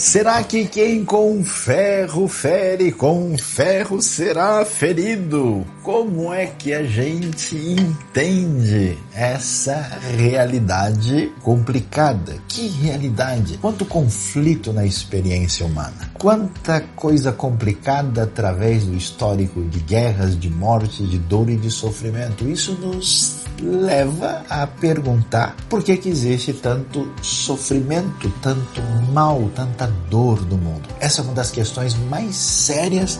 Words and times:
Será 0.00 0.42
que 0.42 0.64
quem 0.64 1.04
com 1.04 1.44
ferro 1.44 2.26
fere, 2.26 2.90
com 2.90 3.36
ferro 3.36 4.00
será 4.00 4.64
ferido? 4.64 5.62
Como 5.90 6.32
é 6.32 6.46
que 6.46 6.72
a 6.72 6.84
gente 6.84 7.56
entende 7.56 8.96
essa 9.12 9.74
realidade 10.16 11.32
complicada? 11.42 12.36
Que 12.46 12.68
realidade? 12.68 13.58
Quanto 13.58 13.84
conflito 13.84 14.72
na 14.72 14.86
experiência 14.86 15.66
humana? 15.66 16.12
Quanta 16.14 16.80
coisa 16.94 17.32
complicada 17.32 18.22
através 18.22 18.84
do 18.84 18.94
histórico 18.94 19.62
de 19.62 19.80
guerras, 19.80 20.38
de 20.38 20.48
morte, 20.48 21.02
de 21.02 21.18
dor 21.18 21.50
e 21.50 21.56
de 21.56 21.72
sofrimento. 21.72 22.48
Isso 22.48 22.70
nos 22.74 23.40
leva 23.60 24.44
a 24.48 24.68
perguntar 24.68 25.56
por 25.68 25.82
que, 25.82 25.96
que 25.96 26.08
existe 26.08 26.52
tanto 26.52 27.12
sofrimento, 27.20 28.32
tanto 28.40 28.80
mal, 29.12 29.50
tanta 29.56 29.88
dor 30.08 30.40
no 30.46 30.56
mundo. 30.56 30.88
Essa 31.00 31.20
é 31.20 31.24
uma 31.24 31.34
das 31.34 31.50
questões 31.50 31.96
mais 32.08 32.36
sérias 32.36 33.18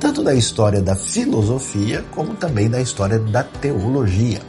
tanto 0.00 0.22
da 0.22 0.34
história 0.34 0.80
da 0.80 0.94
filosofia 0.94 2.04
como 2.10 2.34
também 2.34 2.68
da 2.68 2.80
história 2.80 3.18
da 3.18 3.42
teologia. 3.42 4.40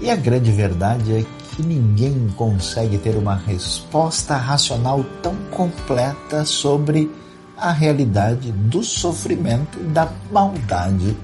E 0.00 0.10
a 0.10 0.16
grande 0.16 0.52
verdade 0.52 1.12
é 1.12 1.24
que 1.54 1.62
ninguém 1.62 2.28
consegue 2.36 2.98
ter 2.98 3.16
uma 3.16 3.34
resposta 3.34 4.36
racional 4.36 5.04
tão 5.22 5.34
completa 5.50 6.44
sobre 6.44 7.10
a 7.56 7.72
realidade 7.72 8.52
do 8.52 8.84
sofrimento 8.84 9.80
e 9.80 9.84
da 9.84 10.08
maldade 10.30 11.16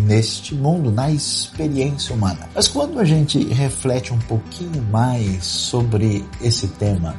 neste 0.00 0.54
mundo, 0.54 0.90
na 0.90 1.10
experiência 1.10 2.14
humana. 2.14 2.48
Mas 2.54 2.66
quando 2.66 2.98
a 2.98 3.04
gente 3.04 3.44
reflete 3.52 4.12
um 4.12 4.18
pouquinho 4.20 4.82
mais 4.90 5.44
sobre 5.44 6.24
esse 6.40 6.68
tema, 6.68 7.14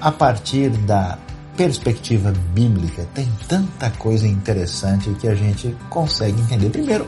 a 0.00 0.12
partir 0.12 0.70
da 0.70 1.18
perspectiva 1.56 2.32
bíblica, 2.54 3.06
tem 3.14 3.30
tanta 3.48 3.90
coisa 3.90 4.26
interessante 4.26 5.10
que 5.20 5.28
a 5.28 5.34
gente 5.34 5.76
consegue 5.90 6.40
entender. 6.40 6.70
Primeiro, 6.70 7.06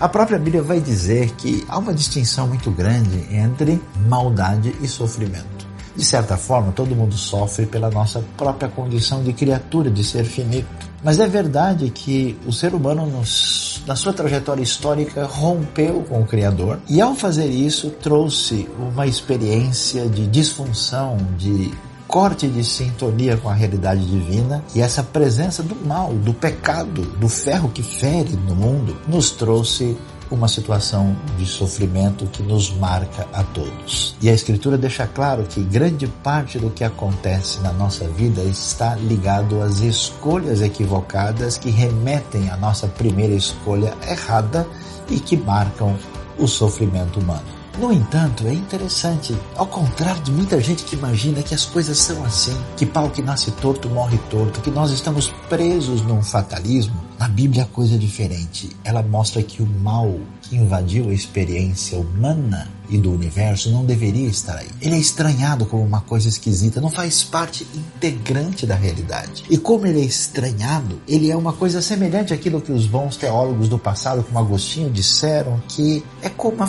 a 0.00 0.08
própria 0.08 0.38
Bíblia 0.38 0.62
vai 0.62 0.80
dizer 0.80 1.30
que 1.32 1.64
há 1.68 1.78
uma 1.78 1.94
distinção 1.94 2.48
muito 2.48 2.70
grande 2.70 3.34
entre 3.34 3.80
maldade 4.08 4.74
e 4.80 4.88
sofrimento. 4.88 5.68
De 5.96 6.04
certa 6.04 6.36
forma, 6.36 6.70
todo 6.70 6.94
mundo 6.94 7.16
sofre 7.16 7.66
pela 7.66 7.90
nossa 7.90 8.22
própria 8.36 8.68
condição 8.68 9.22
de 9.22 9.32
criatura, 9.32 9.90
de 9.90 10.04
ser 10.04 10.24
finito. 10.24 10.68
Mas 11.02 11.18
é 11.18 11.26
verdade 11.26 11.90
que 11.90 12.38
o 12.46 12.52
ser 12.52 12.72
humano, 12.72 13.04
nos, 13.04 13.82
na 13.84 13.96
sua 13.96 14.12
trajetória 14.12 14.62
histórica, 14.62 15.24
rompeu 15.24 16.04
com 16.08 16.20
o 16.20 16.26
Criador 16.26 16.78
e, 16.88 17.00
ao 17.00 17.16
fazer 17.16 17.48
isso, 17.48 17.90
trouxe 17.90 18.68
uma 18.78 19.08
experiência 19.08 20.08
de 20.08 20.26
disfunção, 20.28 21.16
de 21.36 21.72
corte 22.08 22.48
de 22.48 22.64
sintonia 22.64 23.36
com 23.36 23.50
a 23.50 23.54
realidade 23.54 24.04
divina 24.04 24.64
e 24.74 24.80
essa 24.80 25.02
presença 25.02 25.62
do 25.62 25.76
mal, 25.86 26.14
do 26.14 26.32
pecado, 26.32 27.02
do 27.02 27.28
ferro 27.28 27.68
que 27.68 27.82
fere 27.82 28.34
no 28.34 28.54
mundo, 28.54 28.96
nos 29.06 29.30
trouxe 29.30 29.94
uma 30.30 30.48
situação 30.48 31.16
de 31.38 31.46
sofrimento 31.46 32.26
que 32.26 32.42
nos 32.42 32.72
marca 32.72 33.26
a 33.32 33.42
todos. 33.42 34.16
E 34.20 34.28
a 34.28 34.32
Escritura 34.32 34.76
deixa 34.76 35.06
claro 35.06 35.44
que 35.44 35.62
grande 35.62 36.06
parte 36.06 36.58
do 36.58 36.70
que 36.70 36.84
acontece 36.84 37.60
na 37.60 37.72
nossa 37.72 38.06
vida 38.08 38.42
está 38.42 38.94
ligado 38.94 39.62
às 39.62 39.80
escolhas 39.80 40.60
equivocadas 40.62 41.56
que 41.56 41.70
remetem 41.70 42.50
à 42.50 42.56
nossa 42.56 42.86
primeira 42.86 43.34
escolha 43.34 43.94
errada 44.06 44.66
e 45.10 45.20
que 45.20 45.36
marcam 45.36 45.96
o 46.38 46.46
sofrimento 46.46 47.20
humano. 47.20 47.57
No 47.78 47.92
entanto, 47.92 48.44
é 48.48 48.52
interessante, 48.52 49.36
ao 49.54 49.64
contrário 49.68 50.20
de 50.24 50.32
muita 50.32 50.60
gente 50.60 50.82
que 50.82 50.96
imagina 50.96 51.44
que 51.44 51.54
as 51.54 51.64
coisas 51.64 51.96
são 51.96 52.24
assim, 52.24 52.56
que 52.76 52.84
pau 52.84 53.08
que 53.08 53.22
nasce 53.22 53.52
torto 53.52 53.88
morre 53.88 54.18
torto, 54.28 54.60
que 54.60 54.70
nós 54.70 54.90
estamos 54.90 55.28
presos 55.48 56.02
num 56.02 56.20
fatalismo, 56.20 57.00
na 57.18 57.28
Bíblia 57.28 57.64
a 57.64 57.66
coisa 57.66 57.96
é 57.96 57.98
diferente. 57.98 58.70
Ela 58.84 59.02
mostra 59.02 59.42
que 59.42 59.62
o 59.62 59.66
mal 59.66 60.12
que 60.42 60.56
invadiu 60.56 61.10
a 61.10 61.12
experiência 61.12 61.98
humana 61.98 62.70
e 62.88 62.96
do 62.96 63.12
universo 63.12 63.70
não 63.70 63.84
deveria 63.84 64.28
estar 64.28 64.56
aí. 64.56 64.68
Ele 64.80 64.94
é 64.94 64.98
estranhado 64.98 65.66
como 65.66 65.82
uma 65.82 66.00
coisa 66.00 66.28
esquisita, 66.28 66.80
não 66.80 66.88
faz 66.88 67.22
parte 67.22 67.66
integrante 67.74 68.64
da 68.64 68.74
realidade. 68.74 69.44
E 69.50 69.58
como 69.58 69.86
ele 69.86 70.00
é 70.00 70.04
estranhado, 70.04 71.00
ele 71.06 71.30
é 71.30 71.36
uma 71.36 71.52
coisa 71.52 71.82
semelhante 71.82 72.32
àquilo 72.32 72.60
que 72.60 72.72
os 72.72 72.86
bons 72.86 73.16
teólogos 73.16 73.68
do 73.68 73.78
passado, 73.78 74.22
como 74.22 74.38
Agostinho, 74.38 74.88
disseram 74.88 75.60
que 75.68 76.04
é 76.22 76.28
como 76.28 76.62
a 76.62 76.66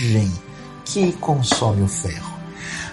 ferrugem 0.00 0.32
que 0.84 1.12
consome 1.12 1.82
o 1.82 1.88
ferro. 1.88 2.40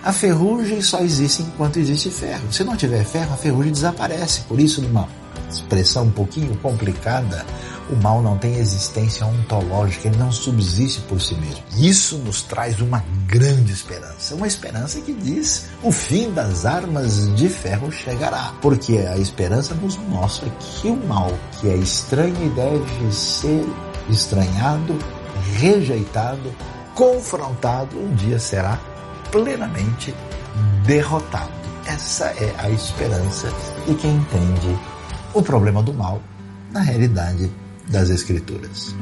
A 0.04 0.14
ferrugem 0.14 0.82
só 0.82 1.00
existe 1.00 1.42
enquanto 1.42 1.78
existe 1.78 2.10
ferro. 2.10 2.52
Se 2.52 2.64
não 2.64 2.76
tiver 2.76 3.04
ferro, 3.04 3.34
a 3.34 3.38
ferrugem 3.38 3.72
desaparece. 3.72 4.42
Por 4.42 4.60
isso, 4.60 4.82
numa 4.82 5.08
expressão 5.50 6.06
um 6.06 6.12
pouquinho 6.12 6.56
complicada, 6.58 7.46
o 7.90 7.96
mal 7.96 8.22
não 8.22 8.38
tem 8.38 8.56
existência 8.58 9.26
ontológica, 9.26 10.08
ele 10.08 10.18
não 10.18 10.32
subsiste 10.32 11.02
por 11.02 11.20
si 11.20 11.36
mesmo. 11.36 11.64
Isso 11.78 12.18
nos 12.20 12.42
traz 12.42 12.80
uma 12.80 13.04
grande 13.26 13.72
esperança, 13.72 14.36
uma 14.36 14.48
esperança 14.48 15.00
que 15.02 15.14
diz 15.14 15.66
o 15.82 15.92
fim 15.92 16.32
das 16.32 16.66
armas 16.66 17.34
de 17.36 17.50
ferro 17.50 17.92
chegará, 17.92 18.54
porque 18.62 18.98
a 18.98 19.18
esperança 19.18 19.74
nos 19.74 19.98
mostra 19.98 20.50
que 20.60 20.88
o 20.88 20.96
mal, 21.08 21.32
que 21.60 21.70
é 21.70 21.76
estranho 21.76 22.36
e 22.46 22.50
deve 22.50 23.12
ser 23.14 23.66
estranhado, 24.10 24.98
rejeitado, 25.56 26.54
confrontado, 26.98 27.96
um 27.96 28.16
dia 28.16 28.40
será 28.40 28.80
plenamente 29.32 30.14
derrotado. 30.84 31.52
Essa 31.86 32.26
é 32.26 32.54
a 32.58 32.72
esperança 32.72 33.54
de 33.86 33.94
quem 33.94 34.16
entende 34.16 34.80
o 35.32 35.44
problema 35.44 35.84
do 35.84 35.94
mal 35.94 36.20
na 36.72 36.82
realidade 36.82 37.52
das 37.88 38.10
Escrituras. 38.10 38.96